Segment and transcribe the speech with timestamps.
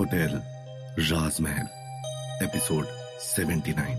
[0.00, 0.42] Hotel,
[0.98, 1.66] राजमहल,
[2.44, 2.86] episode
[3.20, 3.94] 79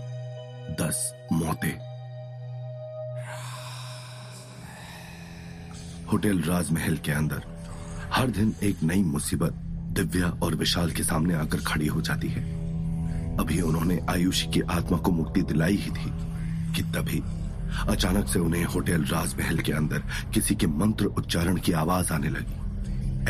[0.80, 1.78] दस, मौतें।
[6.12, 7.42] Hotel राजमहल के अंदर,
[8.12, 9.52] हर दिन एक नई मुसीबत
[9.92, 12.42] दिव्या और विशाल के सामने आकर खड़ी हो जाती है।
[13.36, 16.12] अभी उन्होंने आयुषी की आत्मा को मुक्ति दिलाई ही थी
[16.74, 17.22] कि तभी
[17.92, 19.98] अचानक से उन्हें होटल राजमहल के अंदर
[20.34, 22.54] किसी के मंत्र उच्चारण की आवाज़ आने लगी।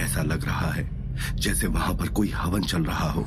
[0.05, 1.02] ऐसा लग रहा है
[1.35, 3.27] जैसे वहाँ पर कोई हवन चल रहा हो।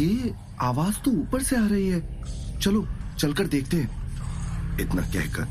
[0.00, 2.24] ये आवाज़ तो ऊपर से आ रही है।
[2.60, 2.88] चलो,
[3.18, 3.98] चलकर देखते हैं।
[4.80, 5.48] इतना कहकर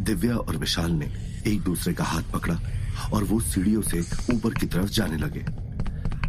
[0.00, 1.06] दिव्या और विशाल ने
[1.46, 2.60] एक दूसरे का हाथ पकड़ा
[3.12, 4.00] और वो सीढ़ियों से
[4.34, 5.44] ऊपर की तरफ़ जाने लगे।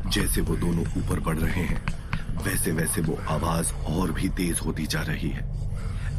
[0.09, 1.86] जैसे वो दोनों ऊपर बढ़ रहे हैं,
[2.44, 5.53] वैसे वैसे वो आवाज़ और भी तेज होती जा रही है।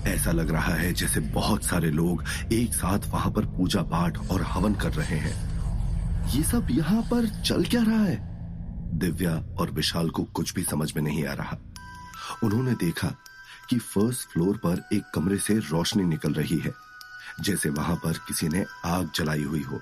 [0.06, 4.42] ऐसा लग रहा है जैसे बहुत सारे लोग एक साथ वहाँ पर पूजा पाठ और
[4.42, 5.55] हवन कर रहे हैं।
[6.31, 8.34] ये सब यहाँ पर चल क्या रहा है?
[8.95, 11.57] दिव्या और विशाल को कुछ भी समझ में नहीं आ रहा।
[12.43, 13.09] उन्होंने देखा
[13.70, 16.73] कि फ़र्स्ट फ्लोर पर एक कमरे से रोशनी निकल रही है,
[17.41, 19.81] जैसे वहाँ पर किसी ने आग जलाई हुई हो।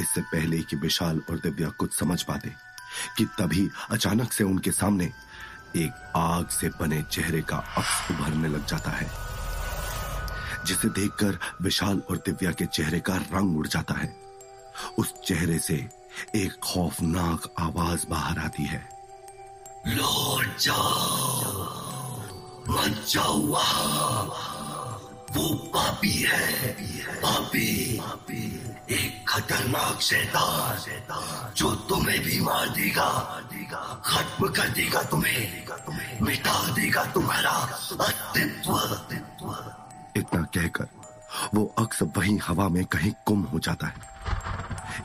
[0.00, 2.52] इससे पहले कि विशाल और दिव्या कुछ समझ पाते
[3.18, 5.12] कि तभी अचानक से उनके सामने
[5.76, 9.10] एक आग से बने चेहरे का अक्स उभरने लग जाता है,
[10.66, 14.14] जिसे देखकर विशाल और दिव्या के चेहरे का रंग उड़ जाता है।
[14.98, 15.76] उस चेहरे से
[16.34, 18.88] एक खौफनाक आवाज़ बाहर आती है।
[19.86, 21.42] लौट जाओ।
[22.68, 23.38] मत जाओ
[25.32, 26.72] वो पापी है।
[27.20, 28.00] पापी।
[28.90, 33.42] एक खतरनाक शैतान जो तुम्हें भी मार देगा।
[34.04, 35.66] खत्म कर देगा तुम्हें।
[36.22, 38.72] मिटा देगा तुम्हारा अस्तित्व।
[40.16, 40.88] इतना कहकर
[41.54, 44.16] वो अक्स वहीं हवा में कहीं गुम हो जाता है।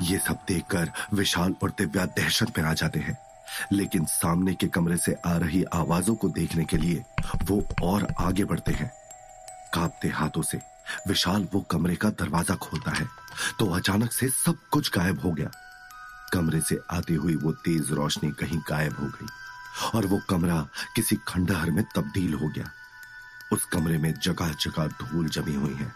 [0.01, 3.17] ये सब देखकर विशाल और दिव्या दहशत में आ जाते हैं।
[3.71, 7.03] लेकिन सामने के कमरे से आ रही आवाजों को देखने के लिए
[7.43, 8.91] वो और आगे बढ़ते हैं।
[9.73, 10.59] कांपते हाथों से
[11.07, 13.07] विशाल वो कमरे का दरवाज़ा खोलता है
[13.59, 15.49] तो अचानक से सब कुछ गायब हो गया।
[16.33, 19.27] कमरे से आती हुई वो तेज रोशनी कहीं गायब हो गई
[19.95, 20.59] और वो कमरा
[20.95, 22.69] किसी खंडहर में तब्दील हो गया।
[23.53, 25.91] उस कमरे में जगह जगह धूल जमी हुई है।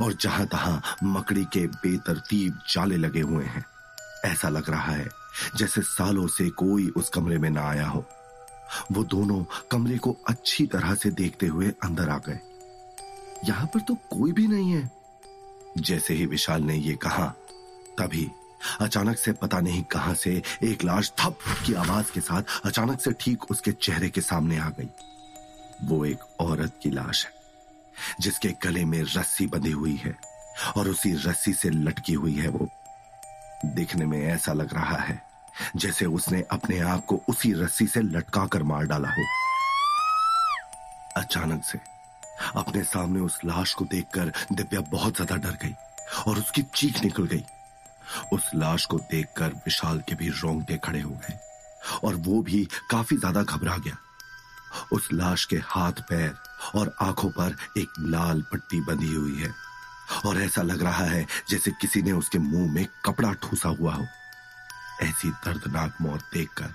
[0.00, 3.64] और जहाँ तहां मकड़ी के बेतरतीब जाले लगे हुए हैं।
[4.24, 5.08] ऐसा लग रहा है
[5.56, 8.04] जैसे सालों से कोई उस कमरे में ना आया हो।
[8.92, 12.38] वो दोनों कमरे को अच्छी तरह से देखते हुए अंदर आ गए।
[13.44, 14.90] यहाँ पर तो कोई भी नहीं है।
[15.78, 17.26] जैसे ही विशाल ने ये कहा,
[17.98, 18.30] तभी
[18.80, 23.12] अचानक से पता नहीं कहाँ से एक लाश थप की आवाज़ के साथ अचानक से
[23.12, 24.88] ठीक उसके चेहरे के सामने आ गई।
[25.84, 27.45] वो एक औरत की लाश है।
[28.20, 30.16] जिसके गले में रस्सी बंधी हुई है
[30.76, 32.68] और उसी रस्सी से लटकी हुई है वो।
[33.66, 35.20] देखने में ऐसा लग रहा है
[35.76, 39.24] जैसे उसने अपने आप को उसी रस्सी से लटका कर मार डाला हो।
[41.16, 41.78] अचानक से
[42.56, 45.74] अपने सामने उस लाश को देखकर दिव्या बहुत ज़्यादा डर गई
[46.26, 47.44] और उसकी चीख निकल गई।
[48.32, 51.38] उस लाश को देखकर विशाल के भी रोंगटे खड़े हो गए
[52.04, 53.96] और वो भी काफ़ी ज़्यादा घबरा गया।
[54.92, 56.34] उस लाश के हाथ, पैर
[56.74, 59.54] और आँखों पर एक लाल पट्टी बंधी हुई है।
[60.26, 64.06] और ऐसा लग रहा है जैसे किसी ने उसके मुँह में कपड़ा ठूसा हुआ हो।
[65.02, 66.74] ऐसी दर्दनाक मौत देखकर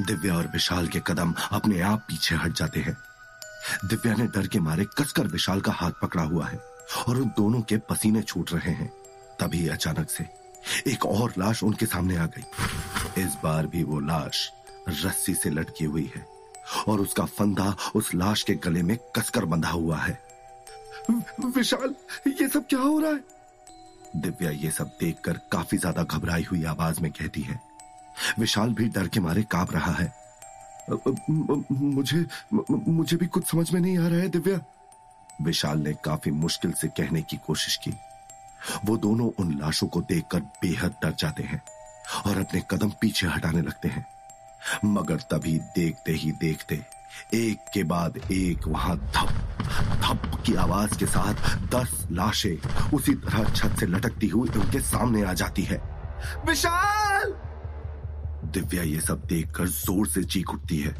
[0.00, 2.96] दिव्या और विशाल के कदम अपने आप पीछे हट जाते हैं।
[3.84, 6.58] दिव्या ने डर के मारे कसकर विशाल का हाथ पकड़ा हुआ है
[7.08, 8.88] और उन दोनों के पसीने छूट रहे हैं।
[9.40, 10.24] तभी अचानक से
[10.86, 12.44] एक और लाश उनके सामने आ गई।
[13.22, 14.50] इस बार भी वो लाश
[14.88, 16.37] रस्सी से लटकी हुई है।
[16.88, 20.18] और उसका फंदा उस लाश के गले में कसकर बंधा हुआ है।
[21.46, 21.94] विशाल,
[22.28, 23.24] ये सब क्या हो रहा है?
[24.16, 27.60] दिव्या ये सब देखकर काफ़ी ज़्यादा घबराई हुई आवाज़ में कहती है।
[28.38, 30.12] विशाल भी डर के मारे काँप रहा है।
[31.70, 34.60] मुझे मुझे भी कुछ समझ में नहीं आ रहा है, दिव्या।
[35.42, 37.92] विशाल ने काफ़ी मुश्किल से कहने की कोशिश की।
[38.84, 41.62] वो दोनों उन लाशों को देखकर बेहद डर जाते हैं
[42.26, 44.06] और अपने कदम पीछे हटाने लगते हैं।
[44.84, 46.80] मगर तभी देखते ही देखते,
[47.34, 49.28] एक के बाद एक वहाँ धप
[50.02, 55.22] धप की आवाज़ के साथ दस लाशें उसी तरह छत से लटकती हुई उनके सामने
[55.22, 55.80] आ जाती है।
[56.46, 57.32] विशाल!
[58.52, 60.94] दिव्या ये सब देखकर ज़ोर से चीख उठती है।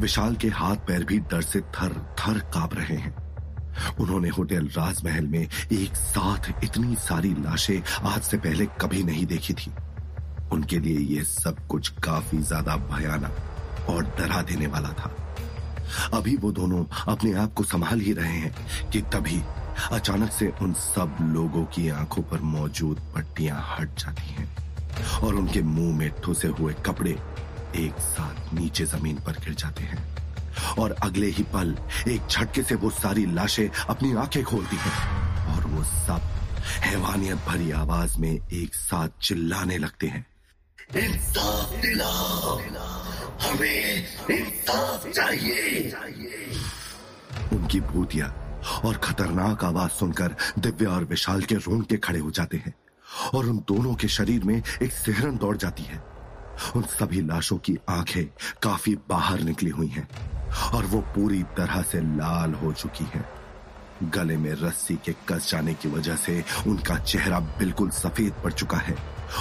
[0.00, 3.14] विशाल के हाथ पैर भी डर से थर थर काँप रहे हैं।
[4.00, 9.54] उन्होंने होटल राजमहल में एक साथ इतनी सारी लाशें आज से पहले कभी नहीं देखी
[9.54, 9.72] थी।
[10.52, 15.16] उनके लिए यह सब कुछ काफ़ी ज़्यादा भयानक और डरा देने वाला था।
[16.14, 19.42] अभी वो दोनों अपने आप को संभाल ही रहे हैं कि तभी
[19.92, 24.48] अचानक से उन सब लोगों की आँखों पर मौजूद पट्टियाँ हट जाती हैं
[25.22, 27.18] और उनके मुँह में ठुसे हुए कपड़े
[27.76, 30.04] एक साथ नीचे ज़मीन पर गिर जाते हैं
[30.78, 31.76] और अगले ही पल
[32.08, 36.30] एक झटके से वो सारी लाशें अपनी आँखें खोलती हैं और वो सब
[36.84, 40.26] हैवानियत भरी आवाज़ में एक साथ चिल्लाने लगते हैं।
[40.96, 42.58] इंसाफ दिलाओ
[43.42, 45.92] हमें इंसाफ चाहिए।
[47.52, 48.26] उनकी भूतिया
[48.84, 52.74] और खतरनाक आवाज़ सुनकर दिव्या और विशाल के रोंगटे खड़े हो जाते हैं
[53.34, 56.02] और उन दोनों के शरीर में एक सिहरन दौड़ जाती है।
[56.76, 58.24] उन सभी लाशों की आँखें
[58.62, 60.08] काफ़ी बाहर निकली हुई हैं
[60.74, 63.24] और वो पूरी तरह से लाल हो चुकी है।
[64.12, 68.78] गले में रस्सी के कस जाने की वजह से उनका चेहरा बिल्कुल सफ़ेद पड़ चुका
[68.78, 68.96] है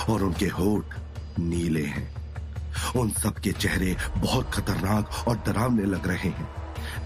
[0.09, 0.86] और उनके होठ
[1.39, 2.10] नीले हैं।
[2.95, 6.48] उन सब के चेहरे बहुत खतरनाक और डरावने लग रहे हैं,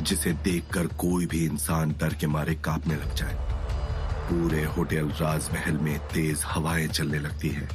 [0.02, 3.38] जिसे देखकर कोई भी इंसान डर के मारे कांपने लग जाए।
[4.30, 7.68] पूरे होटल राजमहल में तेज हवाएँ चलने लगती है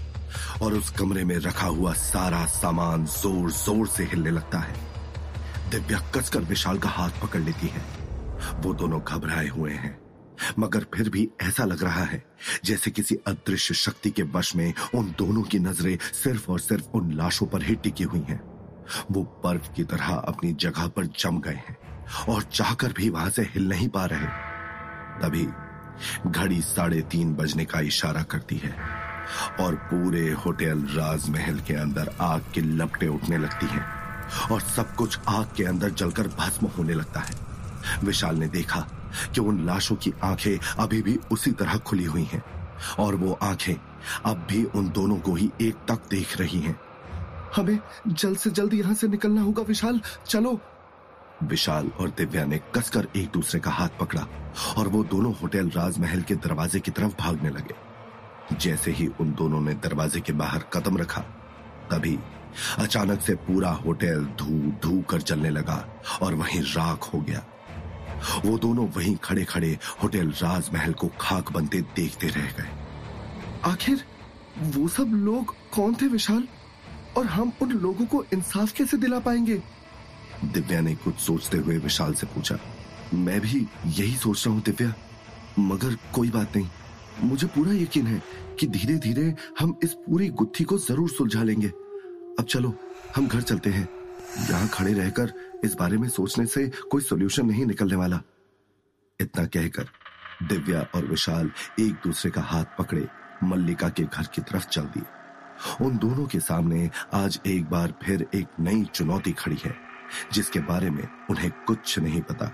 [0.62, 4.74] और उस कमरे में रखा हुआ सारा सामान ज़ोर ज़ोर से हिलने लगता है।
[5.70, 7.82] दिव्या कसकर विशाल का हाथ पकड़ लेती है।
[8.62, 9.98] वो दोनों घबराए हुए हैं।
[10.58, 12.22] मगर फिर भी ऐसा लग रहा है
[12.64, 17.12] जैसे किसी अदृश्य शक्ति के वश में उन दोनों की नज़रें सिर्फ़ और सिर्फ़ उन
[17.12, 18.40] लाशों पर ही टिकी हुई हैं।
[19.10, 21.76] वो बर्फ़ की तरह अपनी जगह पर जम गए हैं
[22.28, 24.26] और चाहकर भी वहाँ से हिल नहीं पा रहे।
[25.22, 25.46] तभी
[26.26, 28.74] घड़ी साढ़े तीन बजने का इशारा करती है
[29.60, 33.84] और पूरे होटल राजमहल के अंदर आग के लपटे उठने लगती हैं
[34.52, 37.34] और सब कुछ आग के अंदर जलकर भस्म होने लगता है।
[38.04, 38.86] विशाल ने देखा
[39.34, 42.44] कि उन लाशों की आँखें अभी भी उसी तरह खुली हुई हैं
[42.98, 43.74] और वो आँखें
[44.24, 46.80] अब भी उन दोनों को ही एक तक देख रही हैं।
[47.56, 47.78] हमें
[48.08, 50.60] जल्द से जल्द यहाँ से निकलना होगा, विशाल। चलो।
[51.42, 54.26] विशाल और दिव्या ने कसकर एक दूसरे का हाथ पकड़ा
[54.78, 57.90] और वो दोनों होटल राजमहल के दरवाजे की तरफ़ भागने लगे।
[58.56, 61.20] जैसे ही उन दोनों ने दरवाजे के बाहर कदम रखा,
[61.90, 62.18] तभी
[62.78, 67.44] अचानक से पूरा होटल धू धू कर जलने लगा और वहीं राख हो गया।
[68.44, 72.68] वो दोनों वहीं खड़े खड़े होटल राजमहल को खाक बनते देखते रह गए।
[73.64, 74.04] आखिर
[74.68, 76.46] वो सब लोग कौन थे विशाल?
[77.16, 79.62] और हम उन लोगों को इंसाफ कैसे दिला पाएँगे?
[80.44, 82.58] दिव्या ने कुछ सोचते हुए विशाल से पूछा,
[83.14, 84.92] मैं भी यही सोच रहा हूँ दिव्या,
[85.58, 88.22] मगर कोई बात नहीं। मुझे पूरा यकीन है
[88.60, 92.74] कि धीरे धीरे हम इस पूरी गुत्थी को ज़रूर सुलझा लेंगे। अब चलो,
[93.16, 93.88] हम घर चलते हैं।
[94.40, 95.32] यहाँ खड़े रहकर
[95.64, 98.20] इस बारे में सोचने से कोई सोल्यूशन नहीं निकलने वाला।
[99.20, 99.88] इतना कहकर
[100.42, 103.08] दिव्या और विशाल एक दूसरे का हाथ पकड़े
[103.44, 105.02] मल्लिका के घर की तरफ़ चल दिए।
[105.86, 109.74] उन दोनों के सामने आज एक बार फिर एक नई चुनौती खड़ी है,
[110.32, 112.52] जिसके बारे में उन्हें कुछ नहीं पता।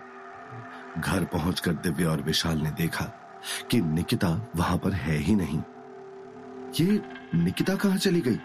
[0.98, 3.04] घर पहुंचकर दिव्या और विशाल ने देखा
[3.70, 5.62] कि निकिता वहाँ पर है ही नहीं।
[6.80, 7.02] ये
[7.34, 8.38] निकिता कहाँ चली गई?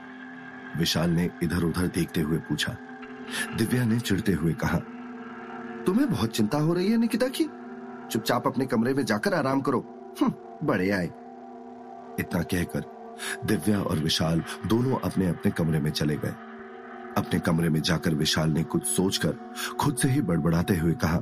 [0.77, 2.77] विशाल ने इधर उधर देखते हुए पूछा।
[3.57, 4.77] दिव्या ने चिड़ते हुए कहा
[5.85, 7.43] तुम्हें बहुत चिंता हो रही है निकिता की?
[8.11, 9.79] चुपचाप अपने कमरे में जाकर आराम करो।
[10.21, 11.05] हम्म, बड़े आए।
[12.19, 12.83] इतना कहकर
[13.45, 16.33] दिव्या और विशाल दोनों अपने अपने कमरे में चले गए।
[17.17, 19.37] अपने कमरे में जाकर विशाल ने कुछ सोचकर
[19.79, 21.19] खुद से ही बड़बड़ाते हुए कहा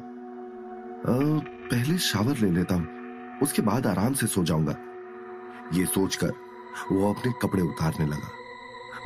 [1.06, 4.76] पहले शावर ले लेता हूँ उसके बाद आराम से सो जाऊँगा।
[5.74, 6.32] ये सोचकर
[6.92, 8.30] वो अपने कपड़े उतारने लगा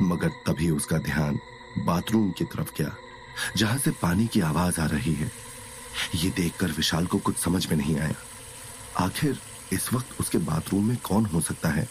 [0.02, 1.38] मगर तभी उसका ध्यान
[1.78, 2.94] बाथरूम की तरफ़ गया,
[3.56, 5.30] जहाँ से पानी की आवाज़ आ रही है।
[6.14, 8.14] ये देखकर विशाल को कुछ समझ में नहीं आया।
[8.98, 9.38] आखिर
[9.72, 11.88] इस वक्त उसके बाथरूम में कौन हो सकता है?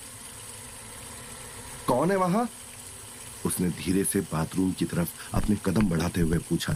[1.88, 2.48] कौन है वहाँ?
[3.46, 6.76] उसने धीरे से बाथरूम की तरफ़ अपने कदम बढ़ाते हुए पूछा,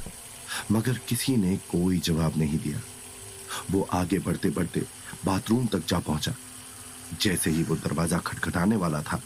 [0.71, 2.81] मगर किसी ने कोई जवाब नहीं दिया।
[3.71, 4.83] वो आगे बढ़ते बढ़ते
[5.25, 6.33] बाथरूम तक जा पहुँचा।
[7.21, 9.21] जैसे ही वो दरवाज़ा खटखटाने वाला था,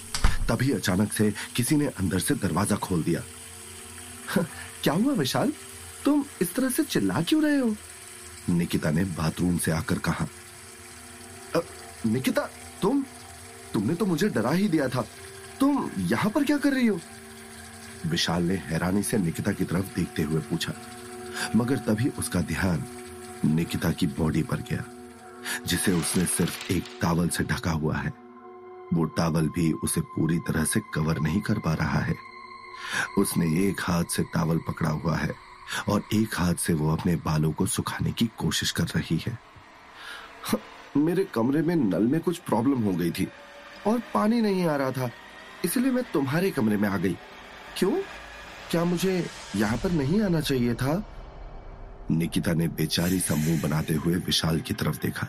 [0.50, 3.22] तभी अचानक से किसी ने अंदर से दरवाज़ा खोल दिया।
[4.84, 5.54] क्या हुआ विशाल?
[6.06, 7.76] तुम इस तरह से चिल्ला क्यों रहे हो?
[8.50, 10.28] निकिता ने बाथरूम से आकर कहा
[12.06, 12.42] निकिता,
[12.82, 13.06] तुम,
[13.74, 15.06] तुमने तो मुझे डरा ही दिया था।
[15.60, 17.00] तुम यहाँ पर क्या कर रही हो?
[18.06, 20.74] विशाल ने हैरानी से निकिता की तरफ़ देखते हुए पूछा,
[21.56, 22.84] मगर तभी उसका ध्यान
[23.46, 24.84] निकिता की बॉडी पर गया,
[25.68, 28.14] जिसे उसने सिर्फ़ एक टावल से ढका हुआ है।
[28.94, 32.31] वो टावल भी उसे पूरी तरह से कवर नहीं कर पा रहा है।
[33.18, 35.34] उसने एक हाथ से टावल पकड़ा हुआ है
[35.90, 39.38] और एक हाथ से वो अपने बालों को सुखाने की कोशिश कर रही है।
[40.98, 43.28] मेरे कमरे में नल में कुछ प्रॉब्लम हो गई थी
[43.88, 45.10] और पानी नहीं आ रहा था,
[45.66, 47.16] इसलिए मैं तुम्हारे कमरे में आ गई।
[47.78, 47.92] क्यों?
[48.72, 49.14] क्या मुझे
[49.56, 51.04] यहाँ पर नहीं आना चाहिए था?
[52.12, 55.28] निकिता ने बेचारी सा मुँह बनाते हुए विशाल की तरफ़ देखा।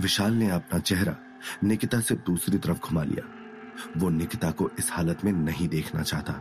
[0.00, 1.16] विशाल ने अपना चेहरा
[1.64, 3.24] निकिता से दूसरी तरफ़ घुमा लिया।
[3.96, 6.40] वो निकिता को इस हालत में नहीं देखना चाहता।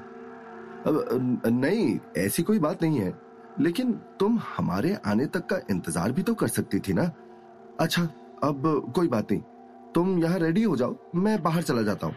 [0.88, 3.14] नहीं, ऐसी कोई बात नहीं है।
[3.60, 7.04] लेकिन तुम हमारे आने तक का इंतज़ार भी तो कर सकती थी ना?
[7.80, 8.04] अच्छा
[8.44, 9.42] अब कोई बात नहीं।
[9.96, 12.16] तुम यहाँ रेडी हो जाओ, मैं बाहर चला जाता हूँ।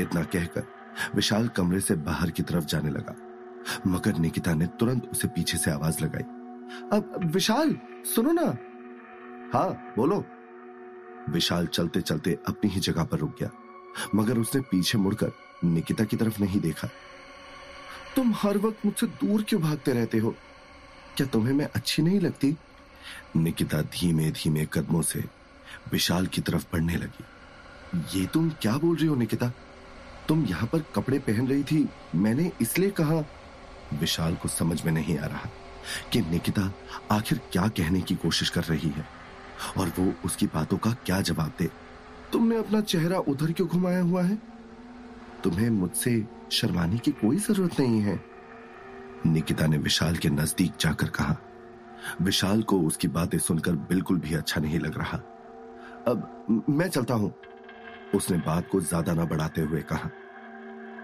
[0.00, 0.64] इतना कहकर
[1.14, 3.14] विशाल कमरे से बाहर की तरफ़ जाने लगा।
[3.86, 6.22] मगर निकिता ने तुरंत उसे पीछे से आवाज़ लगाई।
[6.92, 8.56] अब, विशाल, सुनो ना।
[9.54, 10.24] हाँ बोलो।
[11.28, 13.50] विशाल चलते चलते अपनी ही जगह पर रुक गया।
[14.14, 15.32] मगर उसने पीछे मुड़कर
[15.64, 16.88] निकिता की तरफ़ नहीं देखा।
[18.16, 20.34] तुम हर वक्त मुझसे दूर क्यों भागते रहते हो?
[21.16, 22.56] क्या तुम्हें मैं अच्छी नहीं लगती?
[23.36, 25.24] निकिता धीमे धीमे कदमों से
[25.92, 27.24] विशाल की तरफ़ बढ़ने लगी।
[28.18, 29.52] ये तुम क्या बोल रही हो, निकिता?
[30.28, 33.24] तुम यहाँ पर कपड़े पहन रही थी, मैंने इसलिए कहा।
[33.92, 35.50] विशाल को समझ में नहीं आ रहा
[36.12, 36.72] कि निकिता
[37.10, 39.06] आखिर क्या कहने की कोशिश कर रही है
[39.76, 41.70] और वो उसकी बातों का क्या जवाब दे।
[42.32, 44.51] तुमने अपना चेहरा उधर क्यों घुमाया हुआ है?
[45.44, 48.18] तुम्हें मुझसे शर्माने की कोई ज़रूरत नहीं है।
[49.26, 51.36] निकिता ने विशाल के नज़दीक जाकर कहा,
[52.22, 55.16] विशाल को उसकी बातें सुनकर बिल्कुल भी अच्छा नहीं लग रहा।
[56.08, 57.32] अब मैं चलता हूँ,
[58.14, 60.10] उसने बात को ज़्यादा ना बढ़ाते हुए कहा।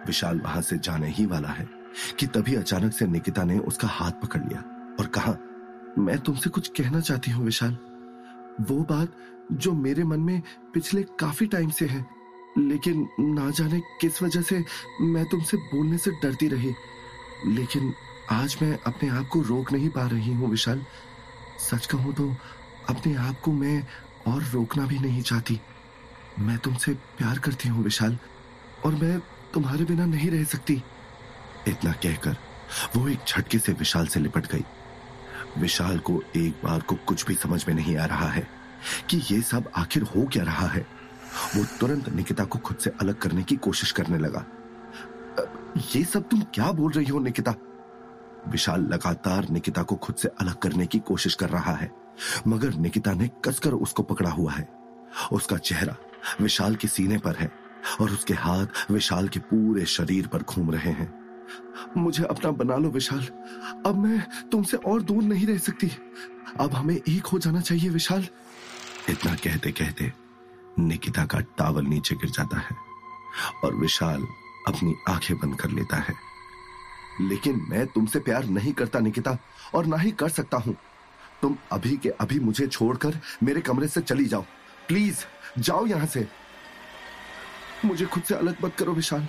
[0.07, 1.69] विशाल वहाँ से जाने ही वाला है
[2.19, 4.61] कि तभी अचानक से निकिता ने उसका हाथ पकड़ लिया
[5.01, 5.37] और कहा,
[5.99, 7.77] मैं तुमसे कुछ कहना चाहती हूँ विशाल।
[8.61, 9.13] वो बात
[9.53, 10.43] जो मेरे मन में
[10.75, 12.07] पिछले काफ़ी टाइम से है
[12.59, 14.65] लेकिन ना जाने किस वजह से
[15.01, 16.75] मैं तुमसे बोलने से डरती रही।
[17.47, 17.93] लेकिन
[18.31, 20.85] आज मैं अपने आप को रोक नहीं पा रही हूँ विशाल।
[21.61, 22.35] सच कहूँ तो
[22.89, 23.87] अपने आप को मैं
[24.27, 25.61] और रोकना भी नहीं चाहती।
[26.39, 28.19] मैं तुमसे प्यार करती हूँ विशाल,
[28.85, 29.19] और मैं
[29.55, 30.83] तुम्हारे बिना नहीं रह सकती।
[31.69, 32.37] इतना कहकर
[32.97, 34.65] वो एक झटके से विशाल से लिपट गई।
[35.59, 38.47] विशाल को एक बार को कुछ भी समझ में नहीं आ रहा है
[39.11, 40.87] कि ये सब आखिर हो क्या रहा है।
[41.57, 44.45] वो तुरंत निकिता को खुद से अलग करने की कोशिश करने लगा।
[45.97, 47.55] ये सब तुम क्या बोल रही हो, निकिता?
[48.49, 51.91] विशाल लगातार निकिता को खुद से अलग करने की कोशिश कर रहा है,
[52.47, 54.69] मगर निकिता ने कसकर उसको पकड़ा हुआ है।
[55.33, 55.97] उसका चेहरा
[56.41, 57.51] विशाल के सीने पर है
[58.01, 61.13] और उसके हाथ विशाल के पूरे शरीर पर घूम रहे हैं।
[61.97, 63.27] मुझे अपना बना लो विशाल।
[63.87, 65.91] अब मैं तुमसे और दूर नहीं रह सकती।
[66.61, 68.27] अब हमें एक हो जाना चाहिए विशाल।
[69.11, 70.13] इतना कहते कहते
[70.79, 72.77] निकिता का टावल नीचे गिर जाता है
[73.65, 74.23] और विशाल
[74.69, 76.15] अपनी आँखें बंद कर लेता है।
[77.21, 79.39] लेकिन मैं तुमसे प्यार नहीं करता, निकिता,
[79.75, 80.77] और ना ही कर सकता हूँ।
[81.43, 84.43] तुम अभी के अभी मुझे छोड़कर मेरे कमरे से चली जाओ।
[84.89, 85.17] प्लीज़,
[85.59, 86.29] जाओ यहाँ से।
[87.85, 89.29] मुझे खुद से अलग मत करो विशाल।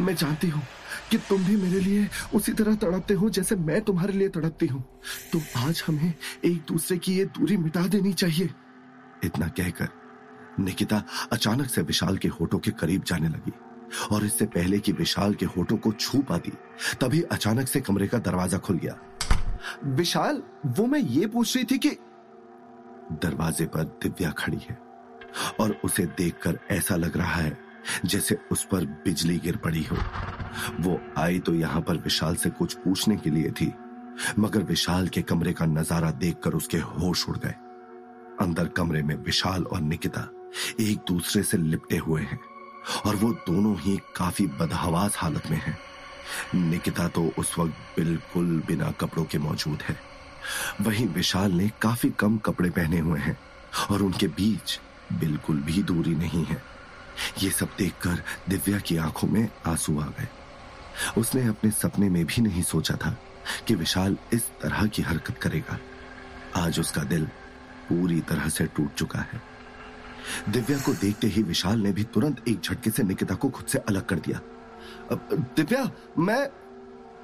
[0.00, 0.62] मैं जानती हूँ
[1.10, 5.00] कि तुम भी मेरे लिए उसी तरह तड़पते हो जैसे मैं तुम्हारे लिए तड़पती हूँ।
[5.32, 8.50] तो आज हमें एक दूसरे की ये दूरी मिटा देनी चाहिए।
[9.24, 10.01] इतना कहकर
[10.60, 13.52] निकिता अचानक से विशाल के होठों के करीब जाने लगी
[14.12, 16.52] और इससे पहले कि विशाल के होठों को छू पाती,
[17.00, 18.96] तभी अचानक से कमरे का दरवाज़ा खुल गया।
[19.86, 21.90] विशाल, वो मैं ये पूछ रही थी कि
[23.22, 24.78] दरवाजे पर दिव्या खड़ी है
[25.60, 27.58] और उसे देखकर ऐसा लग रहा है
[28.04, 29.96] जैसे उस पर बिजली गिर पड़ी हो।
[30.80, 33.72] वो आई तो यहाँ पर विशाल से कुछ पूछने के लिए थी,
[34.38, 37.54] मगर विशाल के कमरे का नज़ारा देखकर उसके होश उड़ गए।
[38.40, 40.28] अंदर कमरे में विशाल और निकिता
[40.80, 42.40] एक दूसरे से लिपटे हुए हैं
[43.06, 45.78] और वो दोनों ही काफ़ी बदहवास हालत में हैं।
[46.54, 49.96] निकिता तो उस वक्त बिल्कुल बिना कपड़ों के मौजूद है।
[50.80, 53.38] वहीं विशाल ने काफ़ी कम कपड़े पहने हुए हैं
[53.90, 54.80] और उनके बीच
[55.12, 56.62] बिल्कुल भी दूरी नहीं है।
[57.42, 60.28] ये सब देखकर दिव्या की आँखों में आँसू आ गए।
[61.18, 63.16] उसने अपने सपने में भी नहीं सोचा था
[63.68, 65.78] कि विशाल इस तरह की हरकत करेगा।
[66.56, 67.24] आज उसका दिल
[67.88, 69.51] पूरी तरह से टूट चुका है।
[70.48, 73.78] दिव्या को देखते ही विशाल ने भी तुरंत एक झटके से निकिता को खुद से
[73.78, 74.40] अलग कर दिया।
[75.56, 76.48] दिव्या, मैं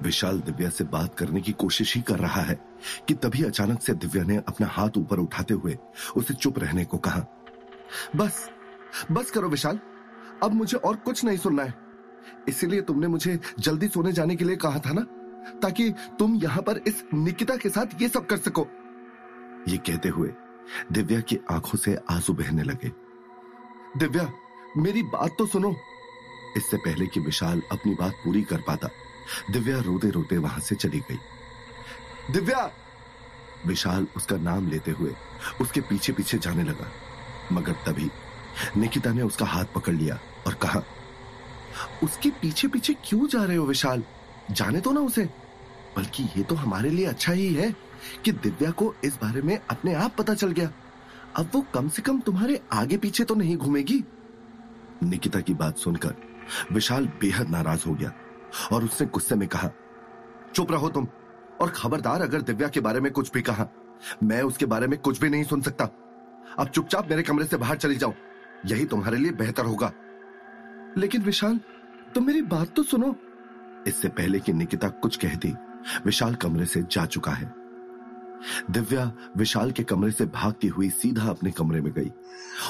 [0.03, 2.59] विशाल दिव्या से बात करने की कोशिश ही कर रहा है
[3.07, 5.77] कि तभी अचानक से दिव्या ने अपना हाथ ऊपर उठाते हुए
[6.15, 7.25] उसे चुप रहने को कहा।
[8.15, 8.49] बस
[9.11, 9.79] बस करो विशाल,
[10.43, 11.73] अब मुझे और कुछ नहीं सुनना है।
[12.47, 15.01] इसीलिए तुमने मुझे जल्दी सोने जाने के लिए कहा था ना,
[15.61, 15.89] ताकि
[16.19, 18.67] तुम यहाँ पर इस निकिता के साथ ये सब कर सको।
[19.67, 20.33] ये कहते हुए
[20.91, 22.91] दिव्या की आँखों से आँसू बहने लगे।
[23.97, 24.31] दिव्या,
[24.77, 25.75] मेरी बात तो सुनो।
[26.57, 28.89] इससे पहले कि विशाल अपनी बात पूरी कर पाता,
[29.51, 31.17] दिव्या रोते रोते वहाँ से चली गई।
[32.33, 32.71] दिव्या!
[33.65, 35.15] विशाल उसका नाम लेते हुए
[35.61, 36.87] उसके पीछे पीछे जाने लगा।
[37.51, 38.09] मगर तभी
[38.77, 40.81] निकिता ने उसका हाथ पकड़ लिया और कहा,
[42.03, 44.03] उसके पीछे पीछे क्यों जा रहे हो विशाल?
[44.51, 45.25] जाने तो ना उसे।
[45.97, 47.88] बल्कि ये तो हमारे लिए अच्छा ही है।
[48.25, 50.71] कि दिव्या को इस बारे में अपने आप पता चल गया।
[51.37, 54.03] अब वो कम से कम तुम्हारे आगे पीछे तो नहीं घूमेगी।
[55.03, 56.15] निकिता की बात सुनकर
[56.71, 58.11] विशाल बेहद नाराज़ हो गया
[58.71, 59.69] और उसने गुस्से में कहा,
[60.53, 61.07] चुप रहो तुम
[61.61, 63.67] और खबरदार अगर दिव्या के बारे में कुछ भी कहा,
[64.23, 65.85] मैं उसके बारे में कुछ भी नहीं सुन सकता।
[66.59, 68.13] अब चुपचाप मेरे कमरे से बाहर चली जाओ,
[68.65, 69.91] यही तुम्हारे लिए बेहतर होगा।
[70.97, 71.59] लेकिन विशाल,
[72.15, 73.15] तुम मेरी बात तो सुनो।
[73.87, 75.53] इससे पहले कि निकिता कुछ कहती
[76.05, 77.58] विशाल कमरे से जा चुका है।
[78.71, 82.11] दिव्या विशाल के कमरे से भागती हुई सीधा अपने कमरे में गई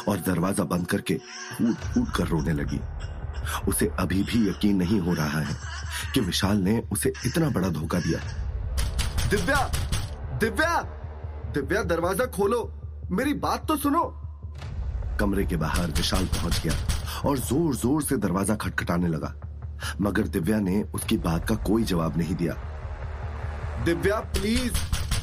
[0.08, 1.16] और दरवाज़ा बंद करके
[1.58, 2.80] फूट फूट कर रोने लगी।
[3.68, 5.56] उसे अभी भी यकीन नहीं हो रहा है
[6.14, 8.20] कि विशाल ने उसे इतना बड़ा धोखा दिया।
[9.30, 9.70] दिव्या!
[10.40, 10.82] दिव्या!
[11.54, 12.64] दिव्या, दरवाज़ा खोलो।
[13.12, 14.04] मेरी बात तो सुनो।
[15.20, 16.74] कमरे के बाहर विशाल पहुँच गया
[17.30, 19.34] और ज़ोर ज़ोर से दरवाज़ा खटखटाने लगा।
[20.02, 22.54] मगर दिव्या ने उसकी बात का कोई जवाब नहीं दिया।
[23.86, 24.74] दिव्या, प्लीज़!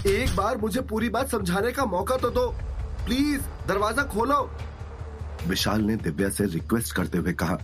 [0.07, 2.47] एक बार मुझे पूरी बात समझाने का मौका तो दो।
[3.07, 4.39] प्लीज़, दरवाज़ा खोलो।
[5.49, 7.59] विशाल ने दिव्या से रिक्वेस्ट करते हुए कहा,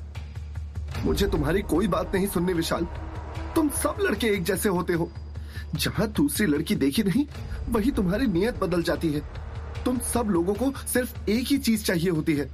[1.04, 2.86] मुझे तुम्हारी कोई बात नहीं सुननी विशाल।
[3.54, 5.10] तुम सब लड़के एक जैसे होते हो।
[5.74, 7.26] जहाँ दूसरी लड़की देखी नहीं,
[7.68, 9.22] वही तुम्हारी नियत बदल जाती है।
[9.84, 12.48] तुम सब लोगों को सिर्फ़ एक ही चीज़ चाहिए होती है।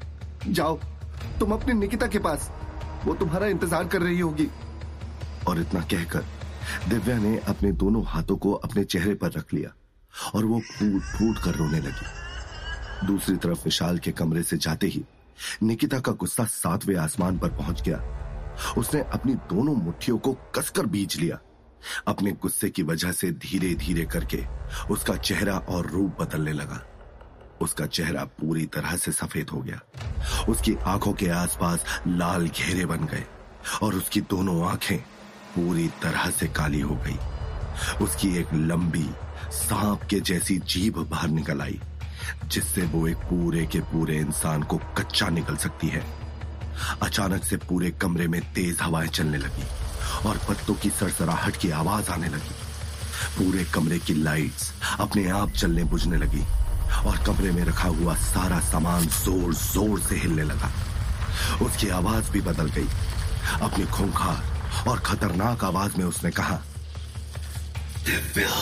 [0.49, 0.79] जाओ,
[1.41, 2.51] तुम अपनी निकिता के पास।
[3.05, 4.49] वो तुम्हारा इंतज़ार कर रही होगी।
[5.49, 6.25] और इतना कहकर
[6.89, 9.75] दिव्या ने अपने दोनों हाथों को अपने चेहरे पर रख लिया।
[10.35, 15.05] और वो फूट फूट कर रोने लगी। दूसरी तरफ़ विशाल के कमरे से जाते ही
[15.63, 18.03] निकिता का गुस्सा सातवें आसमान पर पहुँच गया।
[18.79, 21.39] उसने अपनी दोनों मुट्ठियों को कसकर बीज लिया।
[22.07, 24.45] अपने गुस्से की वजह से धीरे धीरे करके
[24.91, 26.81] उसका चेहरा और रूप बदलने लगा।
[27.61, 29.81] उसका चेहरा पूरी तरह से सफ़ेद हो गया।
[30.49, 33.25] उसकी आँखों के आसपास लाल घेरे बन गए
[33.83, 34.99] और उसकी दोनों आँखें
[35.55, 37.17] पूरी तरह से काली हो गई।
[38.05, 39.09] उसकी एक लंबी
[39.53, 41.79] सांप के जैसी जीभ बाहर निकल आई,
[42.45, 46.03] जिससे वो एक पूरे के पूरे इंसान को कच्चा निकल सकती है।
[47.03, 49.65] अचानक से पूरे कमरे में तेज हवाएँ चलने लगी
[50.29, 52.55] और पत्तों की सरसराहट की आवाज़ आने लगी।
[53.39, 56.45] पूरे कमरे की लाइट्स अपने आप चलने बुझने लगी
[57.07, 60.71] और कमरे में रखा हुआ सारा सामान ज़ोर ज़ोर से हिलने लगा।
[61.65, 62.89] उसकी आवाज़ भी बदल गई।
[63.63, 66.61] अपनी खूंखार और खतरनाक आवाज़ में उसने कहा
[68.09, 68.53] दिव्या,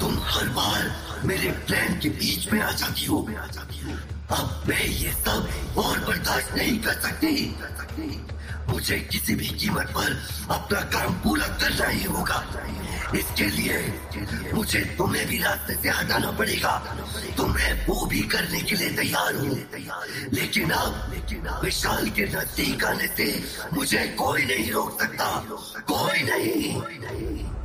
[0.00, 0.82] तुम हर बार
[1.24, 3.94] मेरे प्लान के बीच में आ जाती हो। जाती हूँ
[4.30, 7.56] अब मैं ये सब और बर्दाश्त नहीं कर सकती।
[8.68, 12.38] मुझे किसी भी कीमत पर अपना काम पूरा करना ही होगा।
[13.14, 14.02] इसके लिए
[14.54, 16.76] मुझे तुम्हें भी रास्ते से हटाना पड़ेगा।
[17.36, 19.58] तुम्हें वो भी करने के लिए तैयार हूँ।
[20.32, 25.40] लेकिन अब लेकिन विशाल के नज़दीक आने से मुझे कोई नहीं रोक सकता।
[25.88, 27.61] कोई नहीं।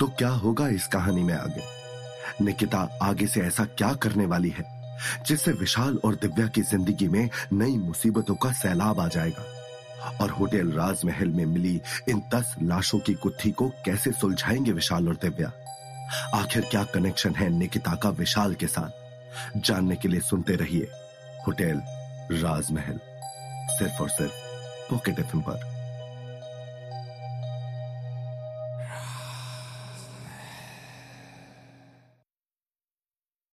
[0.00, 1.62] तो क्या होगा इस कहानी में आगे?
[2.44, 4.64] निकिता आगे से ऐसा क्या करने वाली है,
[5.26, 9.42] जिससे विशाल और दिव्या की ज़िंदगी में नई मुसीबतों का सैलाब आ जाएगा?
[10.20, 15.14] और होटल राजमहल में मिली इन दस लाशों की गुत्थी को कैसे सुलझाएँगे विशाल और
[15.14, 15.52] दिव्या?
[16.34, 18.90] आखिर क्या कनेक्शन है निकिता का विशाल के साथ?
[19.56, 20.88] जानने के लिए सुनते रहिए
[21.46, 21.82] होटल
[22.32, 23.00] राजमहल,
[23.78, 24.32] सिर्फ़ और सिर्फ़
[24.90, 25.77] पॉकेट एफ़ पर।